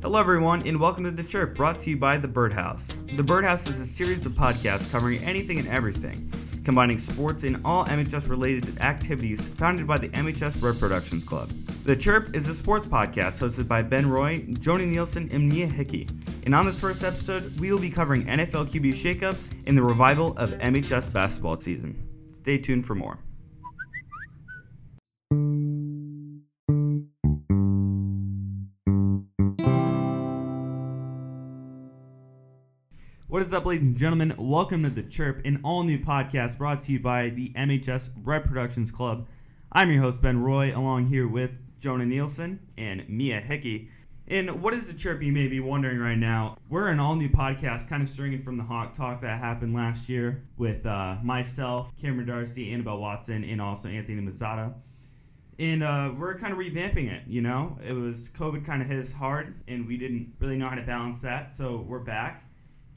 Hello, 0.00 0.20
everyone, 0.20 0.64
and 0.64 0.78
welcome 0.78 1.02
to 1.02 1.10
The 1.10 1.24
Chirp, 1.24 1.56
brought 1.56 1.80
to 1.80 1.90
you 1.90 1.96
by 1.96 2.18
The 2.18 2.28
Birdhouse. 2.28 2.86
The 3.16 3.22
Birdhouse 3.24 3.66
is 3.66 3.80
a 3.80 3.86
series 3.86 4.26
of 4.26 4.32
podcasts 4.32 4.88
covering 4.92 5.18
anything 5.24 5.58
and 5.58 5.66
everything, 5.66 6.30
combining 6.64 7.00
sports 7.00 7.42
and 7.42 7.60
all 7.64 7.84
MHS 7.84 8.28
related 8.28 8.78
activities 8.78 9.48
founded 9.48 9.88
by 9.88 9.98
the 9.98 10.08
MHS 10.10 10.62
Red 10.62 10.78
Productions 10.78 11.24
Club. 11.24 11.50
The 11.82 11.96
Chirp 11.96 12.36
is 12.36 12.48
a 12.48 12.54
sports 12.54 12.86
podcast 12.86 13.40
hosted 13.40 13.66
by 13.66 13.82
Ben 13.82 14.08
Roy, 14.08 14.46
Jonah 14.60 14.86
Nielsen, 14.86 15.28
and 15.32 15.48
Mia 15.48 15.66
Hickey. 15.66 16.06
And 16.46 16.54
on 16.54 16.64
this 16.64 16.78
first 16.78 17.02
episode, 17.02 17.58
we 17.58 17.72
will 17.72 17.80
be 17.80 17.90
covering 17.90 18.24
NFL 18.26 18.68
QB 18.68 18.94
shakeups 18.94 19.50
and 19.66 19.76
the 19.76 19.82
revival 19.82 20.28
of 20.38 20.50
MHS 20.50 21.12
basketball 21.12 21.58
season. 21.58 22.00
Stay 22.34 22.56
tuned 22.56 22.86
for 22.86 22.94
more. 22.94 23.18
Is 33.48 33.54
up, 33.54 33.64
ladies 33.64 33.86
and 33.86 33.96
gentlemen? 33.96 34.34
Welcome 34.36 34.82
to 34.82 34.90
The 34.90 35.02
Chirp, 35.04 35.40
an 35.46 35.60
all 35.64 35.82
new 35.82 35.98
podcast 35.98 36.58
brought 36.58 36.82
to 36.82 36.92
you 36.92 37.00
by 37.00 37.30
the 37.30 37.48
MHS 37.56 38.10
Red 38.22 38.44
Productions 38.44 38.90
Club. 38.90 39.26
I'm 39.72 39.90
your 39.90 40.02
host, 40.02 40.20
Ben 40.20 40.42
Roy, 40.42 40.76
along 40.76 41.06
here 41.06 41.26
with 41.26 41.52
Jonah 41.80 42.04
Nielsen 42.04 42.60
and 42.76 43.08
Mia 43.08 43.40
Hickey. 43.40 43.88
And 44.26 44.60
what 44.60 44.74
is 44.74 44.88
The 44.88 44.92
Chirp, 44.92 45.22
you 45.22 45.32
may 45.32 45.46
be 45.46 45.60
wondering 45.60 45.98
right 45.98 46.18
now? 46.18 46.58
We're 46.68 46.88
an 46.88 47.00
all 47.00 47.14
new 47.14 47.30
podcast, 47.30 47.88
kind 47.88 48.02
of 48.02 48.10
stringing 48.10 48.42
from 48.42 48.58
the 48.58 48.64
Hawk 48.64 48.92
Talk 48.92 49.22
that 49.22 49.38
happened 49.38 49.74
last 49.74 50.10
year 50.10 50.42
with 50.58 50.84
uh, 50.84 51.16
myself, 51.22 51.96
Cameron 51.96 52.26
Darcy, 52.26 52.70
Annabelle 52.70 52.98
Watson, 52.98 53.44
and 53.44 53.62
also 53.62 53.88
Anthony 53.88 54.20
Mazzata. 54.20 54.74
And 55.58 55.82
uh, 55.82 56.12
we're 56.18 56.38
kind 56.38 56.52
of 56.52 56.58
revamping 56.58 57.10
it, 57.10 57.22
you 57.26 57.40
know? 57.40 57.78
It 57.82 57.94
was 57.94 58.28
COVID 58.28 58.66
kind 58.66 58.82
of 58.82 58.88
hit 58.88 58.98
us 58.98 59.10
hard, 59.10 59.54
and 59.66 59.88
we 59.88 59.96
didn't 59.96 60.34
really 60.38 60.58
know 60.58 60.68
how 60.68 60.76
to 60.76 60.82
balance 60.82 61.22
that, 61.22 61.50
so 61.50 61.86
we're 61.88 61.98
back 62.00 62.44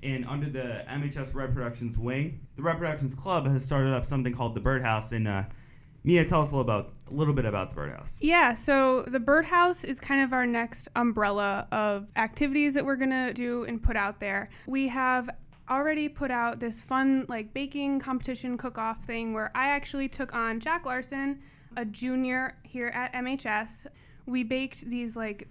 and 0.04 0.26
under 0.26 0.50
the 0.50 0.84
MHS 0.90 1.34
Red 1.36 1.54
Productions 1.54 1.98
wing, 1.98 2.40
the 2.56 2.62
Red 2.62 2.78
Productions 2.78 3.14
Club 3.14 3.46
has 3.48 3.64
started 3.64 3.94
up 3.94 4.06
something 4.06 4.34
called 4.34 4.56
the 4.56 4.60
Birdhouse. 4.60 5.12
And 5.12 5.28
uh, 5.28 5.44
Mia, 6.04 6.26
tell 6.26 6.42
us 6.42 6.52
a 6.52 6.56
little 6.56 6.62
about 6.62 6.94
a 7.10 7.14
little 7.14 7.34
bit 7.34 7.46
about 7.46 7.70
the 7.70 7.76
Birdhouse. 7.76 8.20
Yeah, 8.22 8.54
so 8.54 9.04
the 9.04 9.20
Birdhouse 9.20 9.84
is 9.84 10.00
kind 10.00 10.22
of 10.22 10.34
our 10.34 10.48
next 10.48 10.88
umbrella 10.96 11.68
of 11.72 12.08
activities 12.16 12.74
that 12.74 12.86
we're 12.86 12.96
gonna 12.96 13.34
do 13.34 13.64
and 13.66 13.82
put 13.82 13.96
out 13.96 14.20
there. 14.20 14.50
We 14.66 14.88
have 14.88 15.30
already 15.70 16.10
put 16.10 16.32
out 16.32 16.60
this 16.60 16.82
fun 16.82 17.26
like 17.30 17.54
baking 17.54 18.00
competition 18.00 18.58
cook-off 18.58 19.06
thing 19.06 19.34
where 19.34 19.52
I 19.56 19.68
actually 19.68 20.10
took 20.10 20.34
on 20.34 20.60
Jack 20.60 20.86
Larson, 20.86 21.42
a 21.78 21.86
junior 21.86 22.58
here 22.64 22.88
at 22.88 23.14
MHS. 23.14 23.86
We 24.26 24.44
baked 24.44 24.90
these 24.90 25.16
like 25.16 25.48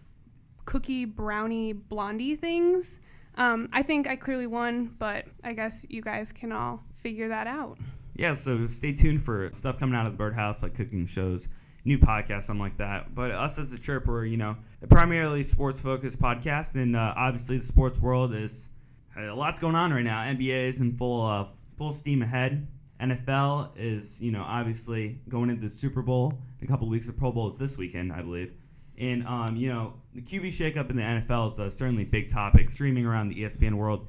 cookie 0.64 1.04
brownie 1.04 1.72
blondie 1.72 2.36
things 2.36 3.00
um, 3.36 3.68
I 3.72 3.82
think 3.82 4.08
I 4.08 4.16
clearly 4.16 4.46
won, 4.46 4.94
but 4.98 5.26
I 5.42 5.52
guess 5.52 5.86
you 5.88 6.02
guys 6.02 6.32
can 6.32 6.52
all 6.52 6.82
figure 6.98 7.28
that 7.28 7.46
out. 7.46 7.78
Yeah, 8.14 8.32
so 8.34 8.66
stay 8.66 8.92
tuned 8.92 9.22
for 9.22 9.50
stuff 9.52 9.78
coming 9.78 9.94
out 9.94 10.06
of 10.06 10.12
the 10.12 10.18
Birdhouse, 10.18 10.62
like 10.62 10.74
cooking 10.74 11.06
shows, 11.06 11.48
new 11.84 11.98
podcasts, 11.98 12.44
something 12.44 12.60
like 12.60 12.76
that. 12.78 13.14
But 13.14 13.30
us 13.30 13.58
as 13.58 13.72
a 13.72 13.78
chirp, 13.78 14.06
we're 14.06 14.26
you 14.26 14.36
know 14.36 14.56
a 14.82 14.86
primarily 14.86 15.42
sports 15.42 15.80
focused 15.80 16.18
podcast, 16.18 16.74
and 16.74 16.96
uh, 16.96 17.14
obviously 17.16 17.58
the 17.58 17.64
sports 17.64 17.98
world 18.00 18.34
is 18.34 18.68
a 19.16 19.32
lot's 19.32 19.60
going 19.60 19.74
on 19.74 19.92
right 19.92 20.04
now. 20.04 20.22
NBA 20.22 20.68
is 20.68 20.80
in 20.80 20.96
full 20.96 21.24
uh, 21.24 21.46
full 21.76 21.92
steam 21.92 22.22
ahead. 22.22 22.66
NFL 23.00 23.70
is 23.76 24.20
you 24.20 24.32
know 24.32 24.42
obviously 24.46 25.18
going 25.28 25.48
into 25.50 25.62
the 25.62 25.70
Super 25.70 26.02
Bowl. 26.02 26.38
A 26.62 26.66
couple 26.66 26.88
weeks 26.88 27.08
of 27.08 27.16
Pro 27.16 27.32
Bowl 27.32 27.48
is 27.48 27.58
this 27.58 27.78
weekend, 27.78 28.12
I 28.12 28.22
believe. 28.22 28.52
And 29.00 29.26
um, 29.26 29.56
you 29.56 29.70
know, 29.70 29.94
the 30.14 30.20
QB 30.20 30.48
shakeup 30.48 30.90
in 30.90 30.96
the 30.96 31.02
NFL 31.02 31.52
is 31.52 31.58
uh, 31.58 31.70
certainly 31.70 32.02
a 32.02 32.06
big 32.06 32.28
topic, 32.28 32.70
streaming 32.70 33.06
around 33.06 33.28
the 33.28 33.42
ESPN 33.42 33.74
world. 33.74 34.06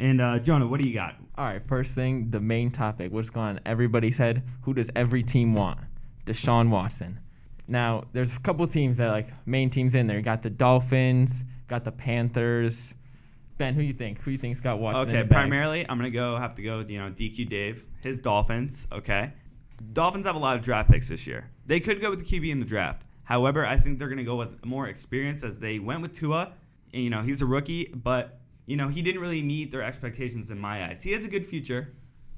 And 0.00 0.20
uh, 0.20 0.38
Jonah, 0.38 0.66
what 0.66 0.80
do 0.80 0.88
you 0.88 0.94
got? 0.94 1.16
All 1.36 1.44
right, 1.44 1.62
first 1.62 1.94
thing, 1.94 2.30
the 2.30 2.40
main 2.40 2.70
topic. 2.70 3.12
What's 3.12 3.28
going 3.28 3.48
on 3.48 3.60
everybody's 3.66 4.16
head? 4.16 4.42
Who 4.62 4.72
does 4.72 4.90
every 4.96 5.22
team 5.22 5.54
want? 5.54 5.78
Deshaun 6.24 6.70
Watson. 6.70 7.20
Now, 7.68 8.04
there's 8.14 8.34
a 8.34 8.40
couple 8.40 8.66
teams 8.66 8.96
that 8.96 9.08
are 9.08 9.12
like 9.12 9.28
main 9.46 9.68
teams 9.68 9.94
in 9.94 10.06
there. 10.06 10.16
You 10.16 10.22
got 10.22 10.42
the 10.42 10.50
Dolphins, 10.50 11.44
got 11.68 11.84
the 11.84 11.92
Panthers. 11.92 12.94
Ben, 13.58 13.74
who 13.74 13.82
you 13.82 13.92
think? 13.92 14.22
Who 14.22 14.30
you 14.30 14.38
think's 14.38 14.60
got 14.60 14.78
Watson? 14.78 15.14
Okay, 15.14 15.28
primarily, 15.28 15.84
I'm 15.86 15.98
gonna 15.98 16.08
go 16.08 16.38
have 16.38 16.54
to 16.54 16.62
go 16.62 16.78
with 16.78 16.90
you 16.90 16.98
know 16.98 17.10
DQ 17.10 17.50
Dave, 17.50 17.84
his 18.00 18.20
Dolphins. 18.20 18.86
Okay, 18.90 19.34
Dolphins 19.92 20.24
have 20.24 20.34
a 20.34 20.38
lot 20.38 20.56
of 20.56 20.62
draft 20.62 20.90
picks 20.90 21.08
this 21.08 21.26
year. 21.26 21.50
They 21.66 21.78
could 21.78 22.00
go 22.00 22.08
with 22.08 22.20
the 22.20 22.24
QB 22.24 22.50
in 22.50 22.58
the 22.58 22.64
draft. 22.64 23.02
However, 23.30 23.64
I 23.64 23.78
think 23.78 24.00
they're 24.00 24.08
going 24.08 24.18
to 24.18 24.24
go 24.24 24.34
with 24.34 24.64
more 24.64 24.88
experience 24.88 25.44
as 25.44 25.60
they 25.60 25.78
went 25.78 26.02
with 26.02 26.12
Tua. 26.12 26.52
And, 26.92 27.04
you 27.04 27.10
know, 27.10 27.22
he's 27.22 27.40
a 27.40 27.46
rookie, 27.46 27.84
but, 27.84 28.40
you 28.66 28.76
know, 28.76 28.88
he 28.88 29.02
didn't 29.02 29.20
really 29.20 29.40
meet 29.40 29.70
their 29.70 29.84
expectations 29.84 30.50
in 30.50 30.58
my 30.58 30.86
eyes. 30.86 31.00
He 31.04 31.12
has 31.12 31.24
a 31.24 31.28
good 31.28 31.46
future, 31.46 31.94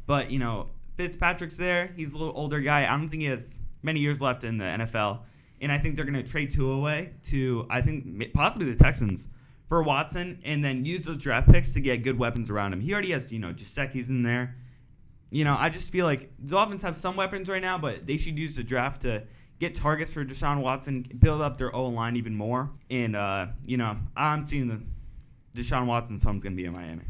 but, 0.06 0.30
you 0.30 0.38
know, 0.38 0.68
Fitzpatrick's 0.98 1.56
there. 1.56 1.94
He's 1.96 2.12
a 2.12 2.18
little 2.18 2.34
older 2.36 2.60
guy. 2.60 2.82
I 2.82 2.88
don't 2.88 3.08
think 3.08 3.22
he 3.22 3.28
has 3.28 3.56
many 3.82 4.00
years 4.00 4.20
left 4.20 4.44
in 4.44 4.58
the 4.58 4.66
NFL. 4.66 5.20
And 5.62 5.72
I 5.72 5.78
think 5.78 5.96
they're 5.96 6.04
going 6.04 6.22
to 6.22 6.30
trade 6.30 6.52
Tua 6.52 6.74
away 6.74 7.14
to, 7.28 7.66
I 7.70 7.80
think, 7.80 8.34
possibly 8.34 8.70
the 8.70 8.76
Texans 8.76 9.28
for 9.70 9.82
Watson 9.82 10.40
and 10.44 10.62
then 10.62 10.84
use 10.84 11.06
those 11.06 11.16
draft 11.16 11.50
picks 11.50 11.72
to 11.72 11.80
get 11.80 12.02
good 12.02 12.18
weapons 12.18 12.50
around 12.50 12.74
him. 12.74 12.82
He 12.82 12.92
already 12.92 13.12
has, 13.12 13.32
you 13.32 13.38
know, 13.38 13.54
Gesicki's 13.54 14.10
in 14.10 14.24
there. 14.24 14.56
You 15.30 15.44
know, 15.46 15.56
I 15.58 15.70
just 15.70 15.90
feel 15.90 16.04
like 16.04 16.28
the 16.38 16.50
Dolphins 16.50 16.82
have 16.82 16.98
some 16.98 17.16
weapons 17.16 17.48
right 17.48 17.62
now, 17.62 17.78
but 17.78 18.06
they 18.06 18.18
should 18.18 18.36
use 18.36 18.56
the 18.56 18.62
draft 18.62 19.00
to– 19.02 19.22
get 19.62 19.76
targets 19.76 20.12
for 20.12 20.24
Deshaun 20.24 20.60
Watson, 20.60 21.06
build 21.20 21.40
up 21.40 21.56
their 21.56 21.74
O 21.74 21.86
line 21.86 22.16
even 22.16 22.34
more. 22.34 22.68
And, 22.90 23.14
uh, 23.14 23.46
you 23.64 23.76
know, 23.76 23.96
I'm 24.16 24.44
seeing 24.44 24.66
the 24.66 24.82
Deshaun 25.56 25.86
Watson's 25.86 26.24
home's 26.24 26.42
going 26.42 26.54
to 26.54 26.56
be 26.56 26.64
in 26.64 26.72
Miami. 26.72 27.04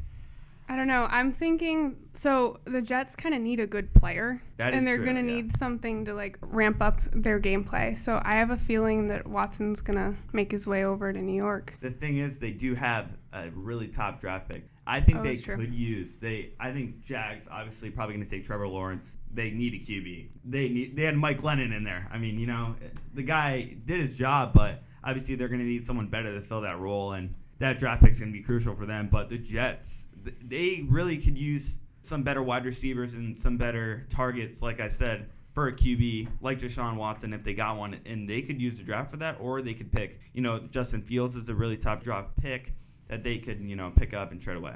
I 0.69 0.77
don't 0.77 0.87
know. 0.87 1.07
I'm 1.11 1.33
thinking 1.33 1.97
so 2.15 2.61
the 2.65 2.81
Jets 2.81 3.17
kind 3.17 3.35
of 3.35 3.41
need 3.41 3.61
a 3.61 3.67
good 3.67 3.93
player, 3.95 4.41
that 4.57 4.73
and 4.73 4.87
they're 4.87 4.97
true, 4.97 5.05
gonna 5.05 5.21
yeah. 5.21 5.35
need 5.35 5.57
something 5.57 6.05
to 6.07 6.15
like 6.15 6.39
ramp 6.41 6.81
up 6.81 7.01
their 7.13 7.39
gameplay. 7.39 7.99
So 7.99 8.23
I 8.25 8.37
have 8.37 8.51
a 8.51 8.57
feeling 8.57 9.09
that 9.09 9.27
Watson's 9.27 9.83
gonna 9.83 10.15
make 10.33 10.51
his 10.51 10.67
way 10.67 10.85
over 10.85 11.13
to 11.13 11.21
New 11.21 11.35
York. 11.35 11.75
The 11.81 11.91
thing 11.91 12.19
is, 12.19 12.39
they 12.39 12.53
do 12.53 12.75
have 12.75 13.09
a 13.35 13.51
really 13.51 13.89
top 13.89 14.19
draft 14.19 14.49
pick. 14.49 14.67
I 14.87 15.01
think 15.01 15.19
Oh, 15.19 15.23
they 15.23 15.37
true. 15.37 15.57
could 15.57 15.73
use 15.73 16.17
they. 16.17 16.51
I 16.59 16.73
think 16.73 17.03
Jags 17.03 17.47
obviously 17.51 17.91
probably 17.91 18.17
going 18.17 18.27
to 18.27 18.31
take 18.31 18.45
Trevor 18.45 18.67
Lawrence. 18.67 19.17
They 19.33 19.51
need 19.51 19.75
a 19.75 19.79
QB. 19.79 20.29
They 20.45 20.69
need. 20.69 20.97
They 20.97 21.03
had 21.03 21.17
Mike 21.17 21.41
Glennon 21.41 21.75
in 21.75 21.85
there. 21.85 22.09
I 22.13 22.19
mean, 22.19 22.39
you 22.39 22.47
know, 22.47 22.75
the 23.15 23.23
guy 23.23 23.77
did 23.87 24.01
his 24.01 24.17
job, 24.17 24.53
but 24.53 24.83
obviously 25.05 25.37
they're 25.37 25.49
going 25.49 25.61
to 25.61 25.67
need 25.67 25.85
someone 25.85 26.09
better 26.09 26.35
to 26.35 26.41
fill 26.41 26.61
that 26.63 26.79
role, 26.81 27.13
and 27.13 27.33
that 27.59 27.79
draft 27.79 28.03
pick's 28.03 28.19
going 28.19 28.33
to 28.33 28.37
be 28.37 28.43
crucial 28.45 28.75
for 28.75 28.87
them. 28.87 29.09
But 29.11 29.29
the 29.29 29.39
Jets, 29.39 30.05
they 30.43 30.85
really 30.89 31.17
could 31.19 31.39
use 31.39 31.77
some 32.01 32.25
better 32.25 32.43
wide 32.43 32.65
receivers 32.65 33.15
and 33.15 33.37
some 33.37 33.57
better 33.57 34.07
targets. 34.11 34.63
Like 34.63 34.81
I 34.81 34.89
said. 34.89 35.29
For 35.55 35.69
a 35.69 35.73
QB 35.75 36.29
like 36.41 36.61
Deshaun 36.61 36.97
Watson, 36.97 37.35
if 37.35 37.45
they 37.45 37.53
got 37.53 37.77
one, 37.77 38.01
and 38.07 38.27
they 38.27 38.41
could 38.41 38.59
use 38.59 38.79
the 38.79 38.83
draft 38.85 39.11
for 39.11 39.19
that, 39.19 39.37
or 39.39 39.61
they 39.61 39.75
could 39.75 39.93
pick, 39.93 40.19
you 40.33 40.41
know, 40.41 40.61
Justin 40.71 41.03
Fields 41.03 41.37
is 41.37 41.51
a 41.51 41.55
really 41.55 41.77
top 41.77 42.03
draft 42.03 42.31
pick 42.41 42.73
that 43.13 43.23
they 43.23 43.37
could, 43.37 43.61
you 43.61 43.77
know, 43.77 43.93
pick 43.95 44.15
up 44.15 44.33
and 44.33 44.41
trade 44.41 44.57
away. 44.57 44.73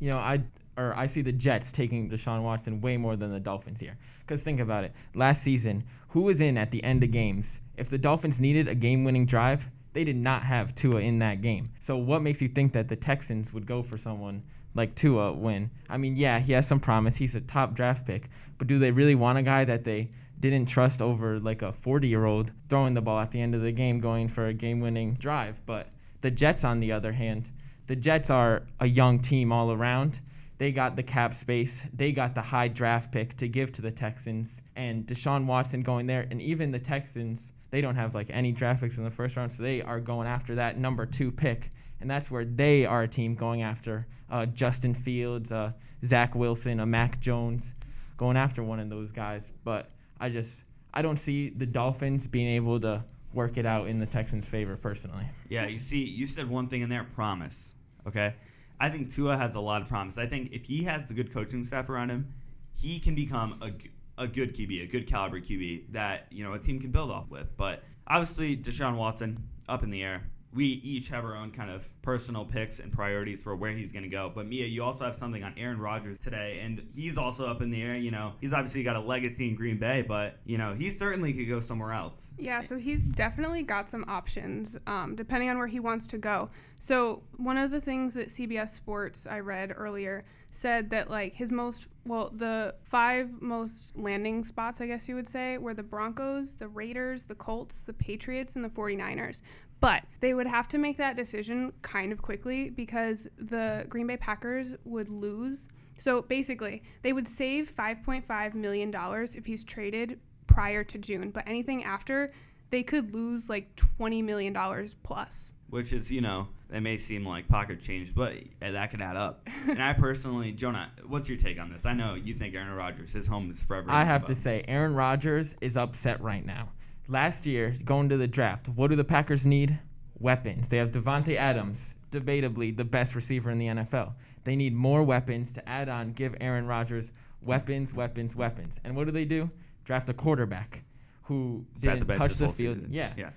You 0.00 0.10
know, 0.10 0.18
I 0.18 0.42
or 0.76 0.92
I 0.96 1.06
see 1.06 1.22
the 1.22 1.30
Jets 1.30 1.70
taking 1.70 2.10
Deshaun 2.10 2.42
Watson 2.42 2.80
way 2.80 2.96
more 2.96 3.14
than 3.14 3.32
the 3.32 3.38
Dolphins 3.38 3.78
here. 3.78 3.96
Because 4.20 4.42
think 4.42 4.58
about 4.58 4.82
it. 4.82 4.92
Last 5.14 5.44
season, 5.44 5.84
who 6.08 6.22
was 6.22 6.40
in 6.40 6.58
at 6.58 6.72
the 6.72 6.82
end 6.82 7.04
of 7.04 7.12
games? 7.12 7.60
If 7.76 7.88
the 7.88 7.96
Dolphins 7.96 8.40
needed 8.40 8.66
a 8.66 8.74
game-winning 8.74 9.24
drive, 9.24 9.68
they 9.92 10.02
did 10.02 10.16
not 10.16 10.42
have 10.42 10.74
Tua 10.74 11.00
in 11.00 11.20
that 11.20 11.42
game. 11.42 11.70
So 11.78 11.96
what 11.96 12.22
makes 12.22 12.42
you 12.42 12.48
think 12.48 12.72
that 12.72 12.88
the 12.88 12.96
Texans 12.96 13.54
would 13.54 13.66
go 13.66 13.84
for 13.84 13.96
someone 13.96 14.42
like 14.74 14.96
Tua 14.96 15.32
when? 15.32 15.70
I 15.88 15.96
mean, 15.96 16.16
yeah, 16.16 16.40
he 16.40 16.52
has 16.54 16.66
some 16.66 16.80
promise. 16.80 17.14
He's 17.14 17.36
a 17.36 17.40
top 17.40 17.74
draft 17.74 18.04
pick, 18.04 18.30
but 18.58 18.66
do 18.66 18.80
they 18.80 18.90
really 18.90 19.14
want 19.14 19.38
a 19.38 19.42
guy 19.42 19.64
that 19.64 19.84
they 19.84 20.10
didn't 20.40 20.66
trust 20.66 21.00
over 21.00 21.38
like 21.38 21.62
a 21.62 21.72
40-year-old 21.72 22.50
throwing 22.68 22.94
the 22.94 23.02
ball 23.02 23.20
at 23.20 23.30
the 23.30 23.40
end 23.40 23.54
of 23.54 23.62
the 23.62 23.70
game 23.70 24.00
going 24.00 24.26
for 24.26 24.48
a 24.48 24.54
game-winning 24.54 25.14
drive? 25.14 25.60
But 25.66 25.88
the 26.22 26.30
Jets 26.30 26.64
on 26.64 26.80
the 26.80 26.92
other 26.92 27.12
hand, 27.12 27.50
the 27.90 27.96
Jets 27.96 28.30
are 28.30 28.62
a 28.78 28.86
young 28.86 29.18
team 29.18 29.50
all 29.50 29.72
around. 29.72 30.20
They 30.58 30.70
got 30.70 30.94
the 30.94 31.02
cap 31.02 31.34
space. 31.34 31.82
They 31.92 32.12
got 32.12 32.36
the 32.36 32.40
high 32.40 32.68
draft 32.68 33.10
pick 33.10 33.36
to 33.38 33.48
give 33.48 33.72
to 33.72 33.82
the 33.82 33.90
Texans. 33.90 34.62
And 34.76 35.04
Deshaun 35.04 35.44
Watson 35.44 35.82
going 35.82 36.06
there. 36.06 36.24
And 36.30 36.40
even 36.40 36.70
the 36.70 36.78
Texans, 36.78 37.50
they 37.70 37.80
don't 37.80 37.96
have 37.96 38.14
like 38.14 38.30
any 38.30 38.52
draft 38.52 38.82
picks 38.82 38.98
in 38.98 39.02
the 39.02 39.10
first 39.10 39.34
round. 39.34 39.52
So 39.52 39.64
they 39.64 39.82
are 39.82 39.98
going 39.98 40.28
after 40.28 40.54
that 40.54 40.78
number 40.78 41.04
two 41.04 41.32
pick. 41.32 41.70
And 42.00 42.08
that's 42.08 42.30
where 42.30 42.44
they 42.44 42.86
are 42.86 43.02
a 43.02 43.08
team 43.08 43.34
going 43.34 43.62
after 43.62 44.06
uh, 44.30 44.46
Justin 44.46 44.94
Fields, 44.94 45.50
uh, 45.50 45.72
Zach 46.04 46.36
Wilson, 46.36 46.78
a 46.78 46.86
Mac 46.86 47.18
Jones, 47.18 47.74
going 48.16 48.36
after 48.36 48.62
one 48.62 48.78
of 48.78 48.88
those 48.88 49.10
guys. 49.10 49.50
But 49.64 49.90
I 50.20 50.28
just, 50.28 50.62
I 50.94 51.02
don't 51.02 51.18
see 51.18 51.48
the 51.48 51.66
Dolphins 51.66 52.28
being 52.28 52.50
able 52.50 52.78
to 52.82 53.02
work 53.32 53.58
it 53.58 53.66
out 53.66 53.88
in 53.88 53.98
the 53.98 54.06
Texans' 54.06 54.48
favor 54.48 54.76
personally. 54.76 55.24
Yeah, 55.48 55.66
you 55.66 55.80
see, 55.80 56.04
you 56.04 56.28
said 56.28 56.48
one 56.48 56.68
thing 56.68 56.82
in 56.82 56.88
there, 56.88 57.04
promise. 57.16 57.69
Okay, 58.06 58.34
I 58.78 58.88
think 58.88 59.12
Tua 59.14 59.36
has 59.36 59.54
a 59.54 59.60
lot 59.60 59.82
of 59.82 59.88
promise. 59.88 60.18
I 60.18 60.26
think 60.26 60.52
if 60.52 60.64
he 60.64 60.84
has 60.84 61.06
the 61.06 61.14
good 61.14 61.32
coaching 61.32 61.64
staff 61.64 61.88
around 61.88 62.10
him, 62.10 62.32
he 62.74 62.98
can 62.98 63.14
become 63.14 63.60
a, 63.60 64.22
a 64.22 64.26
good 64.26 64.56
QB, 64.56 64.84
a 64.84 64.86
good 64.86 65.06
caliber 65.06 65.40
QB 65.40 65.92
that 65.92 66.26
you 66.30 66.44
know 66.44 66.54
a 66.54 66.58
team 66.58 66.80
can 66.80 66.90
build 66.90 67.10
off 67.10 67.30
with. 67.30 67.56
But 67.56 67.82
obviously, 68.06 68.56
Deshaun 68.56 68.96
Watson 68.96 69.42
up 69.68 69.82
in 69.82 69.90
the 69.90 70.02
air. 70.02 70.22
We 70.52 70.64
each 70.64 71.08
have 71.08 71.24
our 71.24 71.36
own 71.36 71.52
kind 71.52 71.70
of 71.70 71.84
personal 72.02 72.44
picks 72.44 72.80
and 72.80 72.92
priorities 72.92 73.40
for 73.40 73.54
where 73.54 73.70
he's 73.70 73.92
going 73.92 74.02
to 74.02 74.08
go. 74.08 74.32
But 74.34 74.46
Mia, 74.46 74.66
you 74.66 74.82
also 74.82 75.04
have 75.04 75.14
something 75.14 75.44
on 75.44 75.54
Aaron 75.56 75.78
Rodgers 75.78 76.18
today, 76.18 76.60
and 76.62 76.84
he's 76.94 77.16
also 77.16 77.46
up 77.46 77.62
in 77.62 77.70
the 77.70 77.80
air. 77.82 77.96
You 77.96 78.10
know, 78.10 78.32
he's 78.40 78.52
obviously 78.52 78.82
got 78.82 78.96
a 78.96 79.00
legacy 79.00 79.48
in 79.48 79.54
Green 79.54 79.78
Bay, 79.78 80.02
but 80.02 80.38
you 80.44 80.58
know, 80.58 80.74
he 80.74 80.90
certainly 80.90 81.32
could 81.32 81.48
go 81.48 81.60
somewhere 81.60 81.92
else. 81.92 82.30
Yeah, 82.36 82.62
so 82.62 82.78
he's 82.78 83.08
definitely 83.08 83.62
got 83.62 83.88
some 83.88 84.04
options 84.08 84.76
um, 84.86 85.14
depending 85.14 85.50
on 85.50 85.58
where 85.58 85.68
he 85.68 85.78
wants 85.78 86.06
to 86.08 86.18
go. 86.18 86.50
So 86.78 87.22
one 87.36 87.56
of 87.56 87.70
the 87.70 87.80
things 87.80 88.14
that 88.14 88.30
CBS 88.30 88.70
Sports 88.70 89.26
I 89.28 89.40
read 89.40 89.72
earlier 89.76 90.24
said 90.50 90.90
that 90.90 91.08
like 91.08 91.34
his 91.34 91.52
most 91.52 91.86
well 92.04 92.30
the 92.34 92.74
five 92.82 93.30
most 93.40 93.96
landing 93.96 94.42
spots 94.42 94.80
i 94.80 94.86
guess 94.86 95.08
you 95.08 95.14
would 95.14 95.28
say 95.28 95.56
were 95.58 95.74
the 95.74 95.82
broncos 95.82 96.56
the 96.56 96.66
raiders 96.66 97.24
the 97.24 97.34
colts 97.36 97.80
the 97.82 97.92
patriots 97.92 98.56
and 98.56 98.64
the 98.64 98.68
49ers 98.68 99.42
but 99.80 100.02
they 100.20 100.34
would 100.34 100.46
have 100.46 100.68
to 100.68 100.78
make 100.78 100.96
that 100.98 101.16
decision 101.16 101.72
kind 101.82 102.12
of 102.12 102.22
quickly 102.22 102.70
because 102.70 103.28
the 103.38 103.86
green 103.88 104.06
bay 104.06 104.16
packers 104.16 104.76
would 104.84 105.08
lose 105.08 105.68
so 105.98 106.22
basically 106.22 106.82
they 107.02 107.12
would 107.12 107.26
save 107.26 107.74
5.5 107.74 108.54
million 108.54 108.90
dollars 108.90 109.34
if 109.34 109.44
he's 109.44 109.64
traded 109.64 110.18
prior 110.46 110.84
to 110.84 110.98
june 110.98 111.30
but 111.30 111.46
anything 111.46 111.84
after 111.84 112.32
they 112.70 112.82
could 112.82 113.14
lose 113.14 113.48
like 113.48 113.74
20 113.76 114.22
million 114.22 114.52
dollars 114.52 114.94
plus 115.02 115.54
which 115.70 115.92
is 115.92 116.10
you 116.10 116.20
know 116.20 116.48
that 116.70 116.80
may 116.82 116.98
seem 116.98 117.26
like 117.26 117.48
pocket 117.48 117.82
change, 117.82 118.14
but 118.14 118.34
uh, 118.62 118.70
that 118.70 118.90
could 118.90 119.00
add 119.00 119.16
up. 119.16 119.48
and 119.68 119.82
I 119.82 119.92
personally, 119.92 120.52
Jonah, 120.52 120.90
what's 121.06 121.28
your 121.28 121.38
take 121.38 121.58
on 121.58 121.70
this? 121.70 121.84
I 121.84 121.94
know 121.94 122.14
you 122.14 122.34
think 122.34 122.54
Aaron 122.54 122.72
Rodgers, 122.72 123.12
his 123.12 123.26
home 123.26 123.50
is 123.50 123.60
forever. 123.62 123.90
I 123.90 124.04
have 124.04 124.24
to 124.26 124.34
say, 124.34 124.64
Aaron 124.68 124.94
Rodgers 124.94 125.56
is 125.60 125.76
upset 125.76 126.20
right 126.20 126.44
now. 126.44 126.68
Last 127.10 127.44
year, 127.44 127.74
going 127.84 128.08
to 128.10 128.16
the 128.16 128.28
draft, 128.28 128.68
what 128.68 128.88
do 128.88 128.94
the 128.94 129.02
Packers 129.02 129.44
need? 129.44 129.76
Weapons. 130.20 130.68
They 130.68 130.76
have 130.76 130.92
Davante 130.92 131.34
Adams, 131.34 131.96
debatably 132.12 132.76
the 132.76 132.84
best 132.84 133.16
receiver 133.16 133.50
in 133.50 133.58
the 133.58 133.66
NFL. 133.66 134.12
They 134.44 134.54
need 134.54 134.76
more 134.76 135.02
weapons 135.02 135.52
to 135.54 135.68
add 135.68 135.88
on, 135.88 136.12
give 136.12 136.36
Aaron 136.40 136.68
Rodgers 136.68 137.10
weapons, 137.42 137.92
weapons, 137.92 138.36
weapons. 138.36 138.78
And 138.84 138.94
what 138.94 139.06
do 139.06 139.10
they 139.10 139.24
do? 139.24 139.50
Draft 139.84 140.08
a 140.08 140.14
quarterback 140.14 140.84
who 141.22 141.64
Sat 141.74 141.94
didn't 141.94 142.06
the 142.06 142.14
touch 142.14 142.34
the 142.36 142.48
field. 142.48 142.76
season. 142.76 142.92
Yeah. 142.92 143.12
Yeah. 143.16 143.30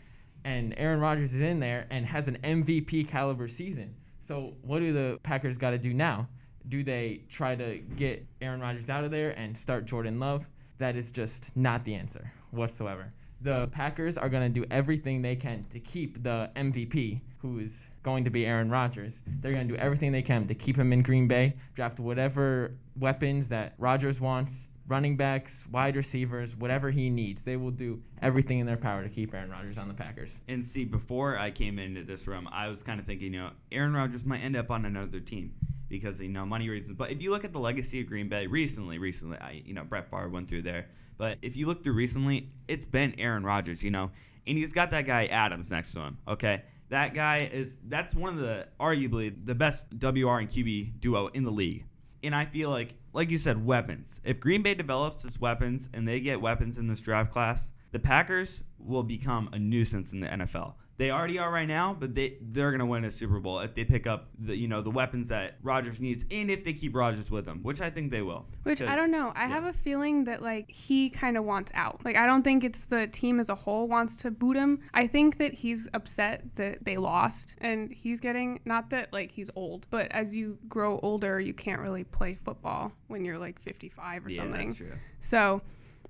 And 0.46 0.75
Aaron 0.78 1.00
Rodgers 1.00 1.34
is 1.34 1.42
in 1.42 1.60
there 1.60 1.88
and 1.90 2.06
has 2.06 2.28
an 2.28 2.38
MVP 2.44 3.08
caliber 3.08 3.48
season. 3.48 3.96
So 4.20 4.54
what 4.62 4.81
do 4.81 4.94
the 4.94 5.20
Packers 5.24 5.58
got 5.58 5.72
to 5.72 5.80
do 5.80 5.96
now? 5.96 6.28
Do 6.70 6.84
they 6.84 7.24
try 7.28 7.56
to 7.56 7.80
get 7.96 8.24
Aaron 8.40 8.62
Rodgers 8.62 8.92
out 8.92 9.04
of 9.04 9.10
there 9.10 9.31
and 9.31 9.58
start 9.58 9.86
Jordan 9.86 10.20
Love? 10.20 10.46
That 10.78 10.96
is 10.96 11.12
just 11.12 11.50
not 11.58 11.84
the 11.86 11.96
answer 11.96 12.31
whatsoever. 12.52 13.12
The 13.44 13.68
Packers 13.68 14.18
are 14.18 14.30
going 14.30 14.54
to 14.54 14.62
do 14.62 14.66
everything 14.72 15.22
they 15.22 15.36
can 15.36 15.66
to 15.69 15.80
keep 15.81 16.24
the 16.24 16.50
MVP, 16.56 17.19
who 17.40 17.60
is 17.60 17.90
going 18.01 18.24
to 18.24 18.30
be 18.30 18.45
Aaron 18.45 18.69
Rodgers. 18.69 19.22
They're 19.42 19.51
going 19.51 19.68
to 19.68 19.74
do 19.74 19.80
everything 19.81 20.13
they 20.13 20.22
can 20.22 20.48
to 20.48 20.56
keep 20.56 20.78
him 20.78 20.94
in 20.94 21.04
Green 21.04 21.28
Bay, 21.28 21.57
draft 21.75 22.00
whatever 22.00 22.78
weapons 22.98 23.50
that 23.50 23.74
Rodgers 23.78 24.22
wants, 24.22 24.69
running 24.88 25.18
backs, 25.18 25.66
wide 25.74 25.98
receivers, 25.98 26.56
whatever 26.56 26.90
he 26.90 27.10
needs. 27.10 27.44
They 27.44 27.57
will 27.57 27.72
do 27.72 28.01
everything 28.22 28.60
in 28.60 28.66
their 28.66 28.78
power 28.78 29.04
to 29.04 29.10
keep 29.10 29.34
Aaron 29.34 29.50
Rodgers 29.50 29.78
on 29.78 29.89
the 29.89 29.94
Packers. 29.94 30.39
And 30.48 30.66
see, 30.66 30.86
before 30.86 31.38
I 31.38 31.51
came 31.51 31.80
into 31.80 32.06
this 32.06 32.25
room, 32.28 32.48
I 32.50 32.69
was 32.69 32.81
kind 32.81 32.98
of 32.98 33.06
thinking, 33.06 33.34
you 33.34 33.42
know, 33.42 33.50
Aaron 33.74 33.92
Rodgers 33.92 34.24
might 34.24 34.39
end 34.39 34.56
up 34.56 34.72
on 34.72 34.86
another 34.86 35.19
team 35.19 35.51
because 36.00 36.19
you 36.19 36.30
know 36.30 36.45
money 36.45 36.69
reasons. 36.69 36.98
But 36.98 37.12
if 37.12 37.22
you 37.22 37.31
look 37.31 37.44
at 37.44 37.54
the 37.54 37.60
legacy 37.60 38.01
of 38.01 38.07
Green 38.07 38.30
Bay 38.30 38.48
recently, 38.48 38.98
recently, 38.98 39.38
I 39.38 39.62
you 39.66 39.74
know 39.74 39.84
Brett 39.84 40.10
Favre 40.10 40.30
went 40.30 40.50
through 40.50 40.63
there. 40.63 40.88
But 41.18 41.38
if 41.42 41.56
you 41.56 41.68
look 41.68 41.84
through 41.84 41.94
recently, 41.94 42.50
it's 42.68 42.86
been 42.86 43.16
Aaron 43.19 43.44
Rodgers, 43.44 43.84
you 43.84 43.92
know, 43.92 44.12
and 44.48 44.57
he's 44.57 44.74
got 44.74 44.92
that 44.92 45.06
guy 45.06 45.25
Adams 45.28 45.69
next 45.69 45.94
to 45.94 46.00
him. 46.00 46.18
Okay, 46.28 46.63
that 46.90 47.13
guy 47.13 47.50
is 47.51 47.75
that's 47.88 48.16
one 48.16 48.34
of 48.34 48.40
the 48.40 48.68
arguably 48.80 49.34
the 49.45 49.56
best 49.56 49.86
WR 49.92 50.40
and 50.40 50.50
QB 50.50 51.00
duo 51.00 51.28
in 51.28 51.44
the 51.44 51.51
league. 51.51 51.86
And 52.24 52.34
I 52.34 52.46
feel 52.46 52.69
like, 52.69 52.96
like 53.12 53.30
you 53.31 53.38
said, 53.38 53.66
weapons. 53.66 54.22
If 54.24 54.39
Green 54.39 54.63
Bay 54.63 54.75
develops 54.75 55.25
its 55.25 55.42
weapons 55.42 55.89
and 55.94 56.07
they 56.07 56.22
get 56.22 56.39
weapons 56.39 56.78
in 56.78 56.88
this 56.88 57.01
draft 57.01 57.34
class, 57.34 57.69
the 57.92 58.00
Packers 58.00 58.62
will 58.80 59.04
become 59.04 59.50
a 59.51 59.60
nuisance 59.60 60.13
in 60.13 60.22
the 60.22 60.28
NFL. 60.28 60.75
They 61.04 61.12
already 61.12 61.38
are 61.38 61.52
right 61.52 61.68
now, 61.68 61.94
but 62.00 62.16
they 62.16 62.38
they're 62.40 62.72
gonna 62.72 62.86
win 62.86 63.04
a 63.04 63.12
Super 63.12 63.38
Bowl 63.42 63.60
if 63.60 63.76
they 63.76 63.84
pick 63.84 64.08
up 64.08 64.30
the 64.40 64.56
you 64.56 64.70
know 64.70 64.82
the 64.82 64.90
weapons 64.90 65.28
that 65.28 65.58
Rodgers 65.62 66.00
needs, 66.00 66.24
and 66.32 66.50
if 66.50 66.64
they 66.64 66.72
keep 66.72 66.96
Rodgers 66.96 67.30
with 67.30 67.44
them, 67.44 67.60
which 67.62 67.82
I 67.82 67.90
think 67.90 68.10
they 68.10 68.22
will. 68.22 68.46
Which 68.64 68.82
I 68.82 68.96
don't 68.96 69.12
know. 69.12 69.34
I 69.36 69.42
yeah. 69.42 69.48
have 69.50 69.66
a 69.66 69.74
feeling 69.74 70.24
that 70.24 70.42
like 70.42 70.72
he 70.72 71.10
kind 71.10 71.36
of 71.36 71.44
wants 71.44 71.74
out. 71.76 72.00
Like 72.06 72.16
I 72.16 72.26
don't 72.26 72.42
think 72.42 72.64
it's 72.64 72.86
the 72.86 73.08
team 73.08 73.42
as 73.42 73.50
a 73.50 73.56
whole 73.56 73.90
wants 73.90 74.16
to 74.16 74.32
boot 74.32 74.56
him. 74.56 74.80
I 74.94 75.08
think 75.08 75.40
that 75.40 75.54
he's 75.54 75.90
upset 75.94 76.46
that 76.56 76.86
they 76.86 76.96
lost 76.96 77.56
and 77.58 77.92
he's 77.92 78.22
getting 78.22 78.62
not 78.64 78.90
that 78.92 79.12
like 79.12 79.30
he's 79.30 79.50
old, 79.58 79.86
but 79.90 80.10
as 80.14 80.34
you 80.34 80.58
grow 80.70 81.02
older, 81.04 81.38
you 81.38 81.54
can't 81.54 81.82
really 81.82 82.06
play 82.06 82.36
football 82.46 82.94
when 83.08 83.26
you're 83.26 83.40
like 83.40 83.60
55 83.60 84.26
or 84.26 84.30
yeah, 84.30 84.38
something. 84.38 84.68
that's 84.70 84.78
true. 84.78 84.94
So, 85.20 85.62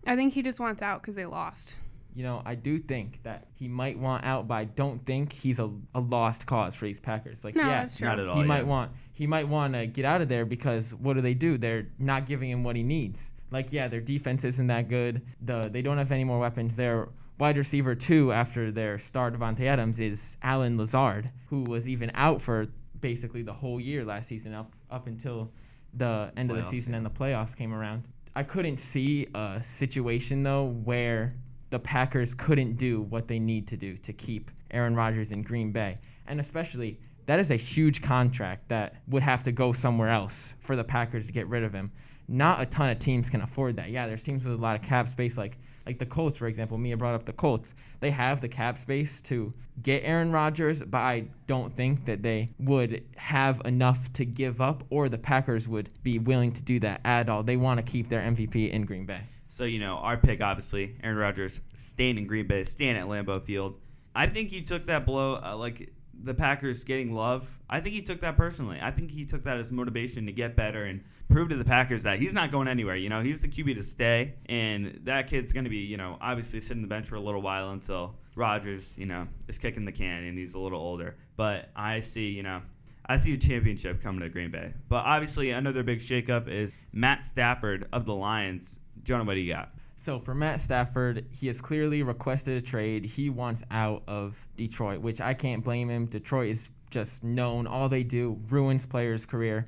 I 0.06 0.16
think 0.16 0.34
he 0.34 0.44
just 0.44 0.60
wants 0.60 0.84
out 0.84 1.02
cuz 1.02 1.16
they 1.16 1.26
lost. 1.26 1.78
You 2.16 2.24
know, 2.24 2.42
I 2.46 2.56
do 2.56 2.78
think 2.78 3.22
that 3.24 3.48
he 3.58 3.68
might 3.68 3.98
want 3.98 4.24
out, 4.24 4.48
but 4.48 4.56
I 4.56 4.66
don't 4.66 5.04
think 5.06 5.34
he's 5.34 5.60
a, 5.60 5.70
a 5.96 6.00
lost 6.00 6.46
cause 6.46 6.76
for 6.76 6.86
these 6.86 7.00
Packers. 7.00 7.44
Like, 7.44 7.56
No, 7.56 7.64
yeah, 7.64 7.80
that's 7.80 7.96
true. 7.96 8.08
Not 8.08 8.20
at 8.20 8.28
all. 8.28 8.36
he 8.36 8.44
might 8.44 8.66
want 8.68 8.92
he 9.14 9.28
might 9.28 9.48
want 9.48 9.74
to 9.74 9.88
get 9.88 10.06
out 10.06 10.22
of 10.22 10.30
there 10.30 10.46
because 10.46 10.94
what 10.94 11.14
do 11.14 11.22
they 11.22 11.34
do? 11.34 11.58
They're 11.58 11.88
not 12.00 12.26
giving 12.26 12.50
him 12.50 12.64
what 12.64 12.76
he 12.76 12.84
needs. 12.84 13.34
Like, 13.52 13.72
yeah, 13.72 13.88
their 13.88 14.02
defense 14.02 14.44
isn't 14.44 14.68
that 14.68 14.90
good. 14.90 15.22
The 15.42 15.70
they 15.72 15.82
don't 15.82 15.98
have 15.98 16.12
any 16.12 16.24
more 16.24 16.40
weapons. 16.40 16.76
Their 16.76 17.10
wide 17.40 17.58
receiver 17.58 17.96
two 17.96 18.32
after 18.32 18.72
their 18.72 18.98
star 19.00 19.32
Davante 19.32 19.66
Adams 19.66 20.00
is 20.00 20.38
Allen 20.42 20.78
Lazard, 20.78 21.32
who 21.48 21.64
was 21.64 21.88
even 21.88 22.12
out 22.16 22.42
for 22.42 22.68
basically 23.00 23.42
the 23.42 23.54
whole 23.54 23.80
year 23.80 24.06
last 24.06 24.30
season 24.30 24.54
up 24.54 24.74
up 24.90 25.08
until 25.08 25.52
the 25.96 26.32
end 26.38 26.50
of 26.50 26.58
the 26.58 26.64
season 26.64 26.94
yeah. 26.94 26.98
and 26.98 27.06
the 27.06 27.10
playoffs 27.10 27.56
came 27.56 27.74
around. 27.74 28.08
I 28.36 28.44
couldn't 28.44 28.78
see 28.78 29.28
a 29.36 29.62
situation 29.62 30.42
though 30.42 30.66
where 30.84 31.36
the 31.74 31.80
Packers 31.80 32.36
couldn't 32.36 32.76
do 32.76 33.02
what 33.02 33.28
they 33.28 33.40
need 33.40 33.68
to 33.70 33.76
do 33.76 33.98
to 33.98 34.14
keep 34.14 34.52
Aaron 34.70 34.96
Rodgers 34.96 35.32
in 35.32 35.42
Green 35.42 35.72
Bay. 35.72 35.98
And 36.28 36.40
especially, 36.40 37.00
that 37.26 37.40
is 37.40 37.50
a 37.50 37.56
huge 37.56 38.04
contract 38.04 38.70
that 38.70 38.98
would 39.08 39.24
have 39.24 39.42
to 39.42 39.52
go 39.52 39.74
somewhere 39.74 40.10
else 40.10 40.54
for 40.60 40.76
the 40.76 40.84
Packers 40.84 41.26
to 41.26 41.34
get 41.34 41.48
rid 41.48 41.64
of 41.64 41.74
him. 41.74 41.92
Not 42.28 42.62
a 42.62 42.68
ton 42.68 42.92
of 42.92 43.00
teams 43.00 43.28
can 43.28 43.42
afford 43.42 43.78
that. 43.78 43.90
Yeah, 43.90 44.06
there's 44.06 44.22
teams 44.22 44.46
with 44.46 44.54
a 44.54 44.62
lot 44.62 44.76
of 44.76 44.84
cap 44.84 45.08
space, 45.08 45.36
like 45.36 45.58
like 45.88 45.98
the 45.98 46.06
Colts, 46.06 46.38
for 46.38 46.46
example. 46.46 46.78
Mia 46.78 46.96
brought 46.96 47.16
up 47.16 47.26
the 47.26 47.34
Colts. 47.34 47.74
They 48.02 48.12
have 48.12 48.40
the 48.40 48.48
cap 48.48 48.78
space 48.78 49.20
to 49.22 49.52
get 49.82 50.04
Aaron 50.04 50.32
Rodgers, 50.32 50.84
but 50.84 51.00
I 51.00 51.26
don't 51.48 51.76
think 51.76 52.06
that 52.06 52.22
they 52.22 52.52
would 52.60 53.04
have 53.18 53.64
enough 53.66 54.14
to 54.14 54.26
give 54.26 54.62
up, 54.62 54.84
or 54.92 55.10
the 55.10 55.18
Packers 55.18 55.68
would 55.68 55.90
be 56.04 56.20
willing 56.20 56.52
to 56.54 56.62
do 56.62 56.80
that 56.82 57.02
at 57.04 57.30
all. 57.30 57.42
They 57.42 57.58
want 57.58 57.84
to 57.84 57.84
keep 57.84 58.10
their 58.10 58.22
MVP 58.22 58.72
in 58.72 58.86
Green 58.86 59.08
Bay. 59.08 59.22
So 59.54 59.66
you 59.66 59.78
know, 59.78 59.98
our 59.98 60.18
pick 60.18 60.42
obviously, 60.42 60.96
Aaron 61.04 61.16
Rodgers 61.16 61.60
staying 61.76 62.18
in 62.18 62.26
Green 62.26 62.48
Bay, 62.48 62.64
staying 62.64 62.98
at 62.98 63.06
Lambeau 63.06 63.40
Field. 63.40 63.78
I 64.16 64.26
think 64.26 64.50
he 64.50 64.64
took 64.64 64.88
that 64.88 65.06
blow, 65.06 65.36
uh, 65.36 65.56
like 65.56 65.94
the 66.24 66.34
Packers 66.34 66.84
getting 66.84 67.14
Love. 67.14 67.48
I 67.70 67.80
think 67.80 67.94
he 67.94 68.02
took 68.02 68.22
that 68.22 68.36
personally. 68.36 68.80
I 68.82 68.90
think 68.90 69.12
he 69.12 69.26
took 69.26 69.44
that 69.44 69.58
as 69.58 69.70
motivation 69.70 70.26
to 70.26 70.32
get 70.32 70.56
better 70.56 70.86
and 70.86 71.04
prove 71.30 71.50
to 71.50 71.56
the 71.56 71.64
Packers 71.64 72.02
that 72.02 72.18
he's 72.18 72.34
not 72.34 72.52
going 72.52 72.68
anywhere. 72.68 72.96
You 72.96 73.10
know, 73.10 73.22
he's 73.22 73.44
the 73.44 73.48
QB 73.48 73.76
to 73.76 73.84
stay, 73.84 74.34
and 74.48 75.00
that 75.04 75.28
kid's 75.28 75.54
going 75.54 75.66
to 75.66 75.70
be, 75.70 75.78
you 75.78 75.98
know, 75.98 76.18
obviously 76.20 76.60
sitting 76.60 76.82
the 76.82 76.88
bench 76.88 77.06
for 77.06 77.16
a 77.16 77.22
little 77.22 77.42
while 77.44 77.70
until 77.70 78.16
Rodgers, 78.36 78.92
you 78.98 79.06
know, 79.06 79.28
is 79.48 79.60
kicking 79.60 79.86
the 79.86 79.92
can 79.92 80.24
and 80.24 80.36
he's 80.36 80.56
a 80.56 80.60
little 80.60 80.80
older. 80.80 81.16
But 81.38 81.70
I 81.76 82.02
see, 82.02 82.30
you 82.30 82.42
know, 82.42 82.64
I 83.06 83.18
see 83.18 83.34
a 83.34 83.38
championship 83.38 84.02
coming 84.02 84.22
to 84.22 84.30
Green 84.30 84.50
Bay. 84.50 84.74
But 84.90 85.06
obviously, 85.06 85.52
another 85.52 85.84
big 85.84 86.02
shakeup 86.02 86.48
is 86.48 86.72
Matt 86.92 87.24
Stafford 87.24 87.88
of 87.94 88.06
the 88.06 88.16
Lions. 88.16 88.80
Jonah, 89.04 89.24
what 89.24 89.34
do 89.34 89.40
you 89.40 89.54
got? 89.54 89.74
So 89.96 90.20
for 90.20 90.36
Matt 90.36 90.60
Stafford, 90.60 91.26
he 91.30 91.48
has 91.48 91.62
clearly 91.62 92.04
requested 92.04 92.58
a 92.58 92.66
trade. 92.66 93.06
He 93.06 93.30
wants 93.30 93.64
out 93.72 94.04
of 94.08 94.38
Detroit, 94.58 95.00
which 95.00 95.22
I 95.22 95.34
can't 95.34 95.64
blame 95.64 95.90
him. 95.90 96.08
Detroit 96.08 96.50
is 96.50 96.70
just 96.90 97.24
known. 97.24 97.68
All 97.68 97.88
they 97.88 98.04
do 98.04 98.40
ruins 98.50 98.86
players' 98.86 99.26
career. 99.26 99.68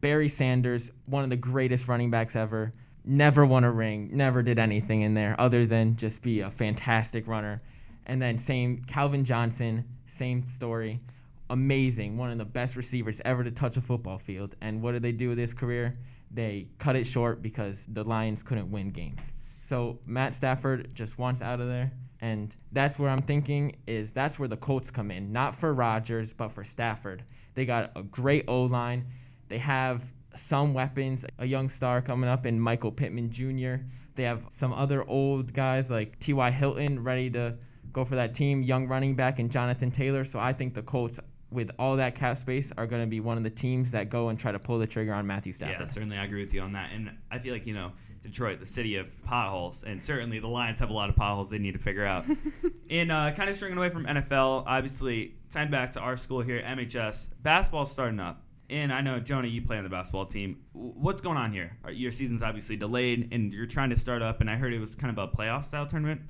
Barry 0.00 0.28
Sanders, 0.28 0.90
one 1.06 1.24
of 1.24 1.30
the 1.30 1.36
greatest 1.36 1.86
running 1.88 2.10
backs 2.10 2.34
ever, 2.34 2.72
never 3.04 3.44
won 3.46 3.64
a 3.64 3.70
ring, 3.70 4.10
never 4.12 4.42
did 4.42 4.58
anything 4.58 5.02
in 5.02 5.14
there 5.14 5.38
other 5.38 5.66
than 5.66 5.96
just 5.96 6.22
be 6.22 6.40
a 6.40 6.50
fantastic 6.50 7.26
runner. 7.26 7.62
And 8.06 8.20
then 8.20 8.36
same 8.36 8.82
Calvin 8.86 9.24
Johnson, 9.24 9.84
same 10.06 10.46
story. 10.46 11.00
Amazing, 11.50 12.16
one 12.16 12.30
of 12.30 12.38
the 12.38 12.44
best 12.44 12.76
receivers 12.76 13.20
ever 13.24 13.44
to 13.44 13.50
touch 13.50 13.76
a 13.76 13.80
football 13.80 14.18
field. 14.18 14.56
And 14.60 14.82
what 14.82 14.92
did 14.92 15.02
they 15.02 15.12
do 15.12 15.28
with 15.28 15.38
his 15.38 15.54
career? 15.54 15.98
They 16.34 16.68
cut 16.78 16.96
it 16.96 17.04
short 17.04 17.42
because 17.42 17.86
the 17.90 18.04
Lions 18.04 18.42
couldn't 18.42 18.70
win 18.70 18.90
games. 18.90 19.32
So 19.60 19.98
Matt 20.04 20.34
Stafford 20.34 20.90
just 20.94 21.18
wants 21.18 21.40
out 21.40 21.60
of 21.60 21.68
there. 21.68 21.92
And 22.20 22.54
that's 22.72 22.98
where 22.98 23.08
I'm 23.08 23.22
thinking 23.22 23.76
is 23.86 24.12
that's 24.12 24.38
where 24.38 24.48
the 24.48 24.56
Colts 24.56 24.90
come 24.90 25.10
in. 25.10 25.32
Not 25.32 25.54
for 25.54 25.72
Rodgers, 25.72 26.32
but 26.32 26.48
for 26.48 26.64
Stafford. 26.64 27.22
They 27.54 27.64
got 27.64 27.92
a 27.96 28.02
great 28.02 28.44
O 28.48 28.64
line. 28.64 29.06
They 29.48 29.58
have 29.58 30.04
some 30.34 30.74
weapons, 30.74 31.24
a 31.38 31.46
young 31.46 31.68
star 31.68 32.02
coming 32.02 32.28
up 32.28 32.46
in 32.46 32.58
Michael 32.58 32.90
Pittman 32.90 33.30
Jr. 33.30 33.84
They 34.16 34.24
have 34.24 34.44
some 34.50 34.72
other 34.72 35.08
old 35.08 35.52
guys 35.52 35.90
like 35.90 36.18
T.Y. 36.18 36.50
Hilton 36.50 37.02
ready 37.02 37.30
to 37.30 37.56
go 37.92 38.04
for 38.04 38.16
that 38.16 38.34
team, 38.34 38.62
young 38.62 38.88
running 38.88 39.14
back 39.14 39.38
and 39.38 39.50
Jonathan 39.50 39.90
Taylor. 39.90 40.24
So 40.24 40.38
I 40.38 40.52
think 40.52 40.74
the 40.74 40.82
Colts, 40.82 41.20
with 41.54 41.70
all 41.78 41.96
that 41.96 42.14
cap 42.14 42.36
space, 42.36 42.72
are 42.76 42.86
going 42.86 43.02
to 43.02 43.06
be 43.06 43.20
one 43.20 43.36
of 43.36 43.44
the 43.44 43.50
teams 43.50 43.92
that 43.92 44.10
go 44.10 44.28
and 44.28 44.38
try 44.38 44.52
to 44.52 44.58
pull 44.58 44.78
the 44.78 44.86
trigger 44.86 45.14
on 45.14 45.26
Matthew 45.26 45.52
Stafford. 45.52 45.76
Yeah, 45.80 45.86
certainly 45.86 46.16
I 46.16 46.24
agree 46.24 46.44
with 46.44 46.52
you 46.52 46.60
on 46.60 46.72
that. 46.72 46.90
And 46.92 47.10
I 47.30 47.38
feel 47.38 47.52
like, 47.52 47.66
you 47.66 47.74
know, 47.74 47.92
Detroit, 48.22 48.58
the 48.58 48.66
city 48.66 48.96
of 48.96 49.06
potholes, 49.24 49.84
and 49.86 50.02
certainly 50.02 50.38
the 50.38 50.48
Lions 50.48 50.78
have 50.80 50.90
a 50.90 50.92
lot 50.92 51.10
of 51.10 51.16
potholes 51.16 51.50
they 51.50 51.58
need 51.58 51.72
to 51.72 51.78
figure 51.78 52.04
out. 52.04 52.24
and 52.90 53.12
uh, 53.12 53.32
kind 53.32 53.50
of 53.50 53.56
stringing 53.56 53.78
away 53.78 53.90
from 53.90 54.06
NFL, 54.06 54.64
obviously, 54.66 55.34
time 55.52 55.70
back 55.70 55.92
to 55.92 56.00
our 56.00 56.16
school 56.16 56.40
here 56.40 56.58
at 56.58 56.76
MHS. 56.76 57.26
Basketball's 57.42 57.92
starting 57.92 58.20
up. 58.20 58.40
And 58.70 58.90
I 58.92 59.02
know, 59.02 59.20
Jonah, 59.20 59.48
you 59.48 59.60
play 59.60 59.76
on 59.76 59.84
the 59.84 59.90
basketball 59.90 60.24
team. 60.24 60.58
What's 60.72 61.20
going 61.20 61.36
on 61.36 61.52
here? 61.52 61.76
Your 61.92 62.10
season's 62.10 62.42
obviously 62.42 62.76
delayed, 62.76 63.28
and 63.30 63.52
you're 63.52 63.66
trying 63.66 63.90
to 63.90 63.98
start 63.98 64.22
up, 64.22 64.40
and 64.40 64.48
I 64.48 64.56
heard 64.56 64.72
it 64.72 64.80
was 64.80 64.94
kind 64.94 65.16
of 65.16 65.22
a 65.22 65.28
playoff 65.30 65.66
style 65.66 65.86
tournament. 65.86 66.22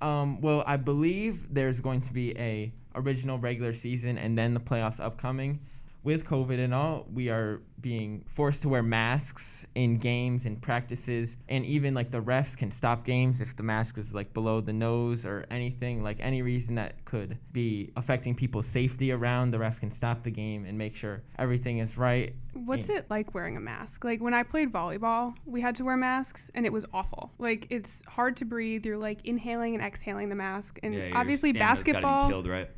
Um, 0.00 0.40
well, 0.40 0.62
I 0.64 0.76
believe 0.76 1.52
there's 1.52 1.80
going 1.80 2.00
to 2.02 2.12
be 2.12 2.38
a 2.38 2.72
original 2.94 3.38
regular 3.38 3.72
season 3.72 4.18
and 4.18 4.36
then 4.36 4.54
the 4.54 4.60
playoffs 4.60 5.00
upcoming 5.00 5.60
with 6.04 6.26
COVID 6.26 6.58
and 6.58 6.74
all, 6.74 7.06
we 7.12 7.28
are 7.28 7.60
being 7.80 8.24
forced 8.26 8.62
to 8.62 8.68
wear 8.68 8.82
masks 8.82 9.64
in 9.76 9.98
games 9.98 10.46
and 10.46 10.60
practices, 10.60 11.36
and 11.48 11.64
even 11.64 11.94
like 11.94 12.10
the 12.10 12.20
refs 12.20 12.56
can 12.56 12.70
stop 12.70 13.04
games 13.04 13.40
if 13.40 13.54
the 13.56 13.62
mask 13.62 13.98
is 13.98 14.14
like 14.14 14.32
below 14.34 14.60
the 14.60 14.72
nose 14.72 15.24
or 15.24 15.46
anything, 15.50 16.02
like 16.02 16.18
any 16.20 16.42
reason 16.42 16.74
that 16.74 17.04
could 17.04 17.38
be 17.52 17.92
affecting 17.96 18.34
people's 18.34 18.66
safety 18.66 19.12
around. 19.12 19.52
The 19.52 19.58
refs 19.58 19.78
can 19.78 19.90
stop 19.90 20.24
the 20.24 20.30
game 20.30 20.64
and 20.64 20.76
make 20.76 20.94
sure 20.94 21.22
everything 21.38 21.78
is 21.78 21.96
right. 21.96 22.34
What's 22.52 22.88
it 22.88 23.06
like 23.08 23.32
wearing 23.32 23.56
a 23.56 23.60
mask? 23.60 24.04
Like 24.04 24.20
when 24.20 24.34
I 24.34 24.42
played 24.42 24.72
volleyball, 24.72 25.36
we 25.46 25.60
had 25.60 25.76
to 25.76 25.84
wear 25.84 25.96
masks, 25.96 26.50
and 26.54 26.66
it 26.66 26.72
was 26.72 26.84
awful. 26.92 27.30
Like 27.38 27.68
it's 27.70 28.02
hard 28.08 28.36
to 28.38 28.44
breathe. 28.44 28.84
You're 28.84 28.98
like 28.98 29.24
inhaling 29.24 29.74
and 29.74 29.84
exhaling 29.84 30.30
the 30.30 30.36
mask, 30.36 30.80
and 30.82 30.94
Yeah, 30.94 31.06
your 31.06 31.16
obviously 31.16 31.50
stamina's 31.50 31.82
gotta 31.84 31.92
basketball. 32.00 32.28
Killed, 32.28 32.48
right? 32.48 32.68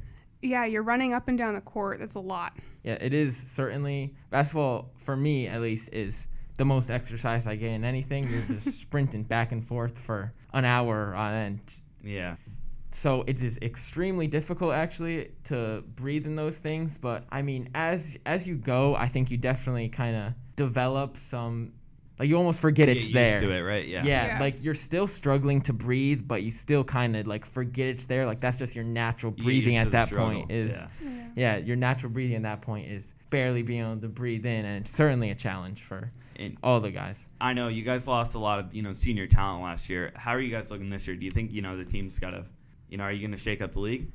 Yeah, 0.45 0.67
you're 0.67 0.83
running 0.83 1.15
up 1.15 1.29
and 1.29 1.39
down 1.39 1.55
the 1.55 1.63
court. 1.63 2.01
That's 2.01 2.15
a 2.15 2.21
lot. 2.21 2.59
Yeah, 2.83 2.99
it 3.01 3.15
is 3.15 3.35
certainly 3.35 4.15
basketball 4.31 4.91
for 4.97 5.17
me 5.17 5.49
at 5.49 5.63
least 5.63 5.89
is 5.93 6.27
the 6.59 6.67
most 6.67 6.91
exercise 6.91 7.47
I 7.47 7.57
get 7.57 7.71
in 7.71 7.83
anything. 7.83 8.29
You're 8.31 8.43
just 8.43 8.81
sprinting 8.81 9.23
back 9.23 9.53
and 9.53 9.67
forth 9.67 9.99
for 9.99 10.35
an 10.53 10.67
hour 10.67 11.15
uh, 11.17 11.27
on 11.27 11.35
end. 11.35 11.75
Yeah. 12.03 12.37
So 12.91 13.25
it 13.27 13.43
is 13.43 13.59
extremely 13.63 14.27
difficult 14.27 14.75
actually 14.75 15.33
to 15.45 15.83
breathe 15.97 16.27
in 16.27 16.37
those 16.37 16.59
things, 16.59 16.99
but 16.99 17.25
I 17.33 17.41
mean 17.41 17.71
as 17.75 18.19
as 18.27 18.47
you 18.47 18.55
go, 18.57 18.95
I 18.95 19.09
think 19.09 19.31
you 19.31 19.39
definitely 19.39 19.89
kind 19.89 20.15
of 20.15 20.33
develop 20.57 21.17
some 21.17 21.73
like 22.18 22.28
you 22.28 22.37
almost 22.37 22.61
forget 22.61 22.87
Get 22.87 22.97
it's 22.97 23.04
used 23.06 23.14
there. 23.16 23.40
to 23.40 23.50
it, 23.50 23.61
right? 23.61 23.87
Yeah. 23.88 24.04
Yeah, 24.04 24.26
Yeah. 24.26 24.40
like 24.40 24.62
you're 24.62 24.75
still 24.75 25.06
struggling 25.06 25.61
to 25.62 25.73
breathe, 25.73 26.23
but 26.28 26.42
you 26.42 26.50
still 26.52 26.85
kind 26.85 27.16
of 27.16 27.26
like 27.26 27.44
forget 27.44 27.88
it's 27.88 28.06
there. 28.06 28.25
Like 28.26 28.40
that's 28.40 28.56
just 28.59 28.75
your 28.76 28.85
natural 28.85 29.33
breathing 29.33 29.75
used 29.75 29.87
at 29.87 29.92
that 29.92 30.09
struggle. 30.09 30.40
point 30.42 30.52
is 30.52 30.76
Yeah. 31.02 31.11
yeah, 31.35 31.56
your 31.56 31.76
natural 31.76 32.12
breathing 32.12 32.37
at 32.37 32.42
that 32.42 32.62
point 32.62 32.88
is 32.90 33.14
barely 33.30 33.62
being 33.62 33.80
able 33.83 34.00
to 34.00 34.09
breathe 34.09 34.47
in, 34.47 34.64
and 34.64 34.85
it's 34.85 34.94
certainly 34.94 35.30
a 35.30 35.35
challenge 35.35 35.83
for 35.83 36.12
And 36.37 36.56
all 36.62 36.80
the 36.80 36.90
guys. 36.92 37.28
I 37.40 37.52
know 37.52 37.66
you 37.68 37.83
guys 37.83 38.06
lost 38.06 38.35
a 38.35 38.38
lot 38.38 38.59
of 38.61 38.75
you 38.75 38.83
know 38.83 38.92
senior 38.92 39.26
talent 39.26 39.62
last 39.64 39.88
year. 39.88 40.12
How 40.14 40.30
are 40.33 40.40
you 40.40 40.50
guys 40.50 40.71
looking 40.71 40.90
this 40.90 41.06
year? 41.06 41.16
Do 41.16 41.25
you 41.25 41.30
think 41.33 41.50
you 41.52 41.62
know 41.62 41.76
the 41.76 41.85
team's 41.85 42.18
got 42.21 42.30
to, 42.30 42.44
you 42.88 42.97
know, 42.97 43.04
are 43.04 43.12
you 43.12 43.21
going 43.21 43.37
to 43.37 43.42
shake 43.42 43.61
up 43.61 43.73
the 43.73 43.80
league? 43.80 44.06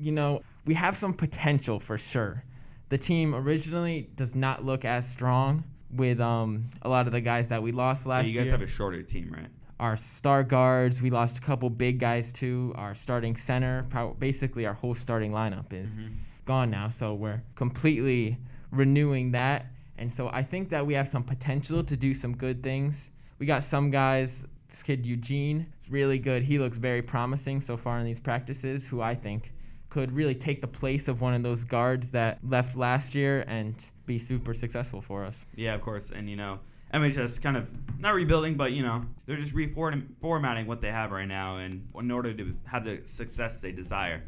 You 0.00 0.10
know, 0.10 0.42
we 0.66 0.74
have 0.74 0.96
some 0.96 1.14
potential 1.14 1.78
for 1.78 1.98
sure. 1.98 2.42
The 2.88 2.98
team 2.98 3.34
originally 3.34 4.08
does 4.16 4.34
not 4.34 4.64
look 4.64 4.84
as 4.84 5.08
strong 5.08 5.62
with 5.92 6.20
um 6.20 6.64
a 6.82 6.88
lot 6.88 7.06
of 7.06 7.12
the 7.12 7.20
guys 7.20 7.48
that 7.48 7.62
we 7.62 7.72
lost 7.72 8.06
Yeah, 8.06 8.10
last 8.10 8.28
you 8.28 8.36
guys 8.36 8.44
year. 8.46 8.52
have 8.52 8.62
a 8.62 8.66
shorter 8.66 9.02
team, 9.02 9.30
right? 9.36 9.48
our 9.80 9.96
star 9.96 10.44
guards, 10.44 11.02
we 11.02 11.10
lost 11.10 11.38
a 11.38 11.40
couple 11.40 11.68
big 11.68 11.98
guys 11.98 12.32
too. 12.32 12.72
Our 12.76 12.94
starting 12.94 13.34
center, 13.34 13.84
basically 14.20 14.64
our 14.64 14.74
whole 14.74 14.94
starting 14.94 15.32
lineup 15.32 15.72
is 15.72 15.98
Mhm. 15.98 16.10
gone 16.44 16.70
now. 16.70 16.88
So 16.88 17.14
we're 17.14 17.42
completely 17.56 18.38
renewing 18.70 19.32
that. 19.32 19.66
And 19.98 20.12
so 20.12 20.28
I 20.32 20.44
think 20.44 20.68
that 20.68 20.86
we 20.86 20.94
have 20.94 21.08
some 21.08 21.24
potential 21.24 21.82
to 21.82 21.96
do 21.96 22.14
some 22.14 22.36
good 22.36 22.62
things. 22.62 23.10
We 23.40 23.46
got 23.46 23.64
some 23.64 23.90
guys. 23.90 24.46
This 24.68 24.84
kid 24.84 25.04
Eugene 25.04 25.66
is 25.82 25.90
really 25.90 26.18
good. 26.18 26.44
He 26.44 26.60
looks 26.60 26.78
very 26.78 27.02
promising 27.02 27.60
so 27.60 27.76
far 27.76 27.98
in 27.98 28.06
these 28.06 28.20
practices. 28.20 28.86
Who 28.86 29.00
I 29.02 29.16
think 29.16 29.52
could 29.92 30.10
really 30.10 30.34
take 30.34 30.62
the 30.62 30.66
place 30.66 31.06
of 31.06 31.20
one 31.20 31.34
of 31.34 31.42
those 31.42 31.64
guards 31.64 32.08
that 32.08 32.38
left 32.48 32.78
last 32.78 33.14
year 33.14 33.44
and 33.46 33.90
be 34.06 34.18
super 34.18 34.54
successful 34.54 35.02
for 35.02 35.22
us. 35.22 35.44
Yeah, 35.54 35.74
of 35.74 35.82
course. 35.82 36.10
And 36.10 36.30
you 36.30 36.36
know, 36.36 36.60
MHS 36.94 37.42
kind 37.42 37.58
of 37.58 37.68
not 38.00 38.14
rebuilding, 38.14 38.54
but 38.54 38.72
you 38.72 38.82
know, 38.82 39.04
they're 39.26 39.36
just 39.36 39.54
reformatting 39.54 40.64
what 40.64 40.80
they 40.80 40.90
have 40.90 41.12
right 41.12 41.28
now, 41.28 41.58
and 41.58 41.86
in 41.94 42.10
order 42.10 42.32
to 42.32 42.56
have 42.64 42.86
the 42.86 43.02
success 43.06 43.58
they 43.58 43.70
desire. 43.70 44.22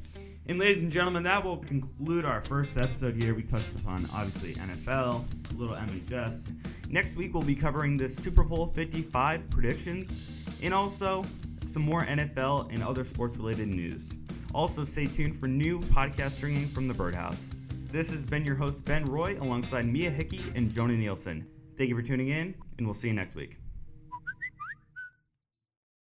And 0.46 0.58
ladies 0.58 0.82
and 0.82 0.92
gentlemen, 0.92 1.22
that 1.22 1.42
will 1.42 1.56
conclude 1.56 2.26
our 2.26 2.42
first 2.42 2.76
episode 2.76 3.14
here. 3.16 3.34
We 3.34 3.42
touched 3.42 3.74
upon 3.78 4.06
obviously 4.12 4.52
NFL, 4.56 5.24
a 5.50 5.54
little 5.54 5.76
MHS. 5.76 6.50
Next 6.90 7.16
week 7.16 7.32
we'll 7.32 7.42
be 7.42 7.54
covering 7.54 7.96
the 7.96 8.10
Super 8.10 8.42
Bowl 8.42 8.66
55 8.66 9.48
predictions, 9.48 10.18
and 10.62 10.74
also 10.74 11.24
some 11.64 11.80
more 11.80 12.04
NFL 12.04 12.70
and 12.70 12.82
other 12.82 13.02
sports-related 13.02 13.68
news. 13.68 14.18
Also, 14.54 14.84
stay 14.84 15.06
tuned 15.06 15.38
for 15.38 15.48
new 15.48 15.80
podcast 15.80 16.32
stringing 16.32 16.68
from 16.68 16.86
the 16.86 16.94
Birdhouse. 16.94 17.50
This 17.90 18.08
has 18.10 18.24
been 18.24 18.44
your 18.44 18.54
host 18.54 18.84
Ben 18.84 19.04
Roy 19.04 19.36
alongside 19.40 19.84
Mia 19.84 20.10
Hickey 20.10 20.44
and 20.54 20.70
Jonah 20.70 20.94
Nielsen. 20.96 21.44
Thank 21.76 21.90
you 21.90 21.96
for 21.96 22.02
tuning 22.02 22.28
in, 22.28 22.54
and 22.78 22.86
we'll 22.86 22.94
see 22.94 23.08
you 23.08 23.14
next 23.14 23.34
week. 23.34 23.58